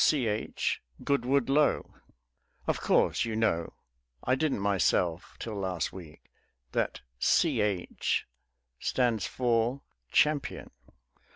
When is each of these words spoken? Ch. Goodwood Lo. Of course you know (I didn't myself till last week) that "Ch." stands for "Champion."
Ch. 0.03 0.81
Goodwood 1.03 1.47
Lo. 1.47 1.93
Of 2.65 2.81
course 2.81 3.23
you 3.23 3.35
know 3.35 3.73
(I 4.23 4.33
didn't 4.33 4.59
myself 4.61 5.35
till 5.37 5.53
last 5.53 5.93
week) 5.93 6.23
that 6.71 7.01
"Ch." 7.19 8.25
stands 8.79 9.27
for 9.27 9.81
"Champion." 10.11 10.71